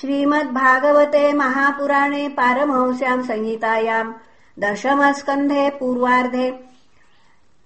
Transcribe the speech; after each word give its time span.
श्रीमद्भागवते 0.00 1.32
महापुराणे 1.32 2.28
पारमहंस्याम् 2.28 3.22
संहितायाम् 3.22 4.12
दशमस्कन्धे 4.58 5.70
पूर्वार्धे 5.70 6.60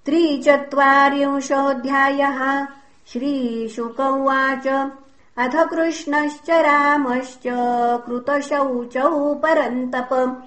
त्रिचत्वारिंशोऽध्यायः। 0.06 2.66
श्रीशुक 3.06 4.00
उवाच 4.00 4.90
अथ 5.38 5.70
कृष्णश्च 5.70 6.50
रामश्च 6.50 7.42
कृतशौचौ 8.06 9.34
परन्तप। 9.34 10.42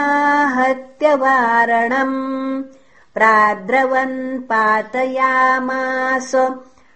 हत्यवारणम् 0.56 2.18
प्राद्रवन् 3.14 4.40
पातयामास। 4.40 6.32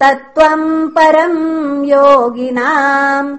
तत्त्वम् 0.00 0.88
परम् 0.88 1.84
योगिनाम् 1.84 3.38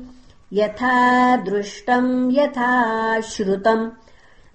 यथा 0.53 1.37
दृष्टम् 1.37 2.33
यथा 2.33 3.21
श्रुतम् 3.21 3.91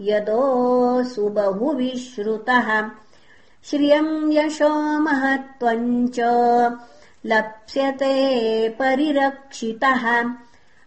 यदोऽसु 0.09 1.25
बहुविश्रुतः 1.37 2.69
श्रियम् 3.71 4.33
यशो 4.33 4.73
महत्त्वम् 5.07 6.09
च 6.17 6.19
लप्स्यते 7.27 8.69
परिरक्षितः। 8.69 10.25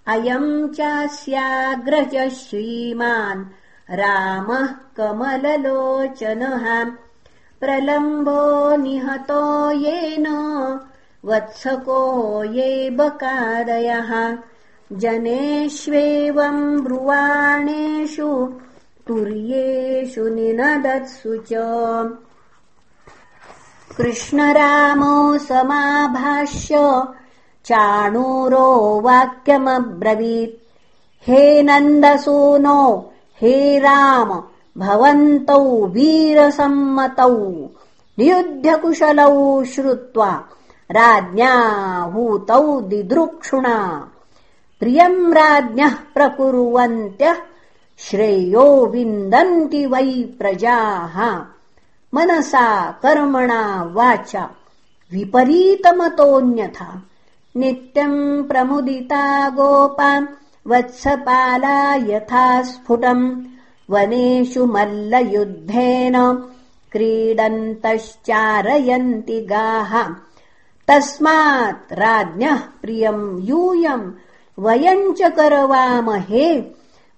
अयम् 0.07 0.69
चास्याग्रज 0.69 2.31
श्रीमान् 2.31 3.45
रामः 3.91 4.67
कमललोचनः। 4.67 6.91
प्रलम्बो 7.59 8.75
निहतो 8.75 9.71
येन 9.71 10.27
वत्सको 11.25 12.43
ये 12.43 12.89
बकादयः। 12.89 14.37
जनेष्वेवम् 14.91 16.81
ब्रुवाणेषु 16.81 18.53
तुर्येषु 19.07 20.29
निनदत्सु 20.29 21.37
च 21.37 21.53
कृष्णरामो 23.99 25.37
समाभाष्य 25.37 26.75
चाणूरो 27.65 28.67
वाक्यमब्रवीत्। 29.01 30.59
हे 31.27 31.63
नन्दसूनो 31.63 33.11
हे 33.41 33.79
राम 33.79 34.43
भवन्तौ 34.77 35.85
वीरसम्मतौ 35.85 37.35
नियुध्यकुशलौ 38.19 39.63
श्रुत्वा 39.63 40.29
राज्ञाहूतौ 40.91 42.81
दिदृक्षुणा। 42.81 43.77
प्रियम् 44.79 45.33
राज्ञः 45.33 45.93
प्रकुर्वन्त्यः 46.13 47.35
श्रेयो 47.99 48.85
विन्दन्ति 48.85 49.85
वै 49.85 50.23
प्रजाः 50.39 51.43
मनसा 52.15 52.67
कर्मणा 53.03 53.61
वाचा 53.95 54.43
विपरीतमतोऽन्यथा 55.11 56.89
नित्यम् 57.61 58.43
प्रमुदिता 58.49 59.23
गोपा 59.57 60.11
वत्सपाला 60.71 61.77
यथा 62.09 62.45
स्फुटम् 62.69 63.25
वनेषु 63.93 64.63
मल्लयुद्धेन 64.75 66.15
क्रीडन्तश्चारयन्ति 66.93 67.89
गाः 69.51 69.93
तस्मात् 70.89 71.93
राज्ञः 72.03 72.59
प्रियम् 72.81 73.23
यूयम् 73.49 74.13
वयम् 74.65 75.13
च 75.17 75.19
करवामहे 75.37 76.47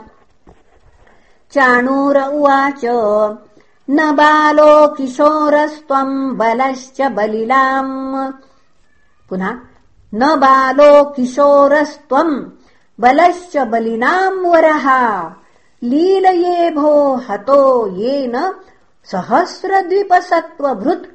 चाणूर 1.52 2.18
उवाच 2.18 2.80
न 3.90 4.12
बालो 4.12 4.88
किशोरस्त्वम् 4.88 6.36
बलश्च 6.36 7.02
बलिलाम्। 7.02 8.32
पुनः 9.28 9.58
न 10.14 10.36
बालो 10.36 11.04
किशोरस्त्वम् 11.04 12.44
बलश्च 13.00 13.56
बलिनाम् 13.56 14.46
वरः 14.46 14.90
लीलये 15.84 16.70
भो 16.70 17.14
हतो 17.14 17.96
येन 17.96 18.52
सहस्रद्विपसत्त्वभृत्। 19.04 21.06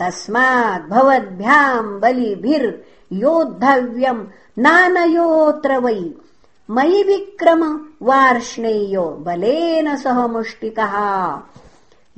तस्माद्भवद्भ्याम् 0.00 2.00
बलिभिर्योद्धव्यम् 2.00 4.26
नानयोऽत्र 4.58 5.78
वै। 5.78 6.10
मयि 6.70 7.02
विक्रम 7.02 7.80
वार्ष्णेयो 8.02 9.02
बलेन 9.02 9.96
सह 9.96 10.26
मुष्टिकः। 10.26 11.40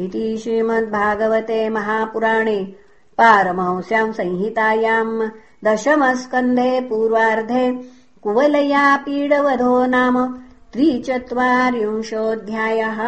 इति 0.01 0.39
श्रीमद्भागवते 0.39 1.69
महापुराणे 1.69 2.75
पारमहंस्याम् 3.19 4.13
संहितायाम् 4.13 5.29
दशमस्कन्धे 5.65 6.81
पूर्वार्धे 6.81 7.91
कुवलया 8.23 8.97
पीडवधो 8.97 9.87
नाम 9.87 10.45
त्रिचत्वारिंशोऽध्यायः 10.73 12.99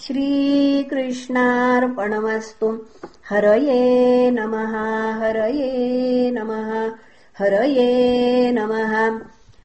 श्रीकृष्णार्पणमस्तु। 0.00 2.86
हरये 3.30 4.30
नमः 4.30 4.74
हरये 5.20 6.30
नमः 6.30 6.90
हरये 7.38 8.52
नमः 8.52 9.18